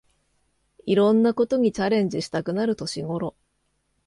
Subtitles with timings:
[0.87, 3.35] いろんなことにチャレンジしたくなる年ごろ